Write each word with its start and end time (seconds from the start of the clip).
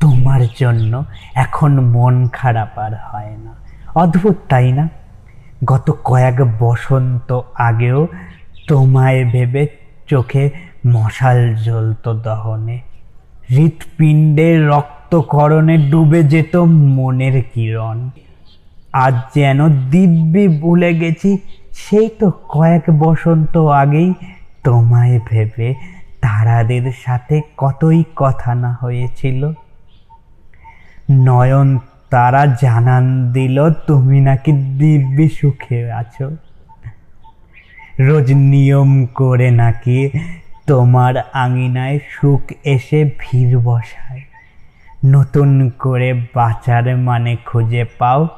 তোমার 0.00 0.40
জন্য 0.60 1.04
এখন 1.34 1.80
মন 1.80 2.28
খারাপ 2.28 2.78
আর 2.78 2.92
হয় 2.94 3.36
না। 3.38 3.54
অদ্ভুত, 3.94 4.36
তাই 4.48 4.72
না? 4.72 4.88
গত 5.64 5.96
কয়েক 6.04 6.34
বসন্ত 6.58 7.40
আগেও 7.54 8.08
তোমায় 8.68 9.24
ভেবে 9.24 9.66
চোখে 10.08 10.50
মশাল 10.86 11.54
জ্বলত 11.54 12.08
দহনে। 12.08 12.80
হৃৎপিণ্ডে 13.50 14.66
রক্তকরণে 14.66 15.78
ডুবে 15.90 16.22
যেত 16.22 16.56
মনের 16.56 17.42
কিরণ। 17.54 18.10
আজ 18.92 19.14
যেন 19.34 19.90
দিব্যি 19.90 20.60
ভুলে 20.60 20.94
গেছি, 20.94 21.38
সেই 21.72 22.08
তো 22.08 22.32
কয়েক 22.48 22.82
বসন্ত 22.98 23.56
আগেই 23.56 24.14
তোমায় 24.64 25.20
ভেবে। 25.30 25.74
তারাদের 26.20 26.92
সাথে 27.04 27.40
কতই 27.56 28.04
কথা 28.16 28.54
না 28.54 28.76
হয়েছিল। 28.80 29.52
নয়ন 31.10 31.78
তারা 32.10 32.46
জানান 32.46 33.32
দিল, 33.32 33.70
তুমি 33.70 34.20
নাকি 34.20 34.52
দিব্যি 34.52 35.28
সুখে 35.28 35.92
আছো। 35.92 36.36
রোজ 37.98 38.32
নিয়ম 38.32 39.06
করে 39.06 39.50
নাকি 39.50 40.10
তোমার 40.66 41.14
আঙিনায় 41.32 41.98
সুখ 42.10 42.40
এসে 42.64 43.10
ভিড় 43.18 43.58
বসায়। 43.58 44.20
নতুন 45.04 45.70
করে 45.78 46.14
বাঁচার 46.34 46.96
মানে 46.96 47.36
খুঁজে 47.46 47.84
পাও। 47.98 48.28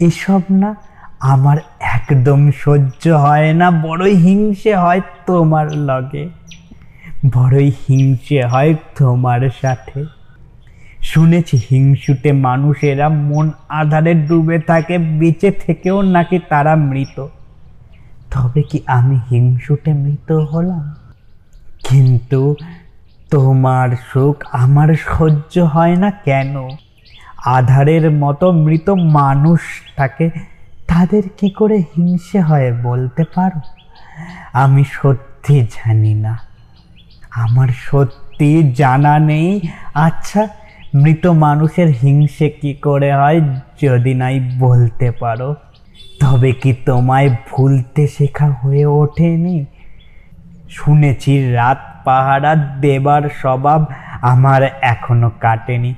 এসব 0.00 0.40
না, 0.50 0.76
আমার 1.20 1.56
একদম 1.80 2.50
সহ্য 2.50 3.08
হয় 3.08 3.52
না, 3.52 3.70
বড়ই 3.70 4.14
হিংসে 4.14 4.76
হয় 4.76 5.00
তোমার 5.26 5.74
লগে। 5.74 6.28
বড়ই 7.32 7.72
হিংসে 7.88 8.46
হয় 8.46 8.74
তোমার 8.98 9.50
সাথে। 9.62 10.21
শুনেছি 11.02 11.60
হিংসুটে 11.70 12.32
মানুষেরা 12.32 13.08
মন 13.08 13.50
আধারে 13.68 14.14
ডুবে 14.14 14.58
থাকে, 14.58 14.98
বেঁচে 14.98 15.50
থেকেও 15.50 16.02
নাকি 16.02 16.38
তারা 16.48 16.74
মৃত। 16.74 17.26
তবে 18.30 18.62
কি 18.62 18.82
আমি 18.86 19.18
হিংসুটে 19.30 19.92
মৃত 19.92 20.32
হলাম? 20.32 20.94
কিন্তু 21.88 22.56
তোমার 23.30 23.88
সুখ 24.12 24.44
আমার 24.52 24.94
সহ্য 24.94 25.58
হয় 25.58 25.96
না 25.96 26.10
কেন? 26.10 26.68
আধারের 27.44 28.10
মতো 28.10 28.52
মৃত 28.52 28.90
মানুষ 28.90 29.60
থাকে 29.96 30.30
তাদের 30.88 31.22
কি 31.36 31.50
করে 31.50 31.78
হিংসে 31.78 32.40
হয় 32.40 32.72
বলতে 32.82 33.24
পারো? 33.34 33.60
আমি 34.52 34.84
সত্যি 34.90 35.60
জানি 35.60 36.14
না। 36.14 36.38
আমার 37.30 37.68
সত্যি 37.68 38.72
জানা 38.72 39.18
নেই। 39.18 39.60
আচ্ছা 39.94 40.48
মৃত 40.94 41.26
মানুষের 41.26 41.88
হিংসে 41.88 42.48
কি 42.50 42.74
করে 42.74 43.12
হয়, 43.12 43.40
যদি 43.82 44.14
নাই 44.14 44.40
বলতে 44.58 45.10
পারো? 45.10 45.54
তবে 46.20 46.52
কি 46.52 46.72
তোমায় 46.86 47.36
ভুলতে 47.50 48.06
শেখা 48.06 48.50
হয়ে 48.50 48.84
ওঠেনি? 48.86 49.64
শুনেছি 50.70 51.52
রাত 51.52 51.78
পাহারা 52.04 52.54
দেবার 52.54 53.22
স্বভাব 53.40 53.84
আমার 54.22 54.62
এখনও 54.82 55.30
কাটেনি। 55.40 55.94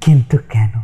কিন্তু 0.00 0.38
কেন? 0.50 0.80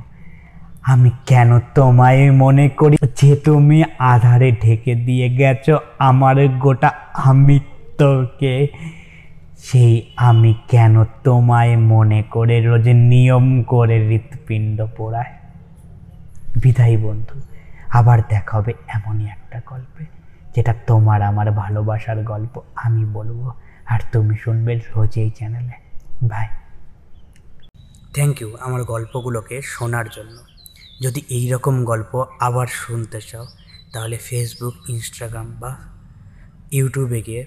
আমি 0.83 1.11
কেন 1.27 1.61
তোমায় 1.75 2.31
মনে 2.31 2.69
করি 2.69 2.97
যে 3.17 3.37
তুমি 3.37 3.85
আধারে 3.99 4.57
ঢেকে 4.63 4.95
দিয়ে 4.95 5.29
গেছো 5.29 5.79
আমার 5.99 6.49
গোটা 6.49 6.91
আমিত্বকে? 7.15 8.69
সেই 9.59 10.13
আমি 10.17 10.55
কেন 10.69 11.05
তোমায় 11.05 11.77
মনে 11.77 12.23
করে 12.23 12.61
রোজ 12.61 12.89
নিয়ম 12.89 13.63
করে 13.63 14.09
হৃৎপিণ্ড 14.09 14.87
পোড়ায়? 14.97 15.33
বিদায় 16.63 16.97
বন্ধু, 16.99 17.41
আবার 17.91 18.19
দেখা 18.29 18.59
হবে 18.59 18.73
এমনই 18.89 19.27
একটা 19.27 19.61
গল্পে, 19.67 20.05
যেটা 20.57 20.75
তোমার 20.87 21.23
আমার 21.23 21.51
ভালোবাসার 21.51 22.23
গল্প 22.23 22.61
আমি 22.75 23.05
বলব। 23.05 23.51
আর 23.87 24.01
তুমি 24.13 24.37
শুনবে 24.37 24.81
রোজ 24.97 25.19
এই 25.19 25.31
চ্যানেলে 25.31 25.73
বাই 26.23 26.49
থ্যাংক 28.15 28.43
ইউ 28.43 28.57
আমার 28.61 28.85
গল্পগুলোকে 28.85 29.63
শোনার 29.63 30.05
জন্য। 30.09 30.37
যদি 31.03 31.23
এই 31.29 31.51
রকম 31.51 31.85
গল্প 31.85 32.25
আবার 32.41 32.67
শুনতে 32.67 33.21
চাও, 33.21 33.47
তাহলে 33.93 34.17
ফেসবুক 34.17 34.75
ইনস্টাগ্রাম 34.89 35.57
বা 35.61 35.77
ইউটিউবে 36.73 37.23
গিয়ে 37.23 37.47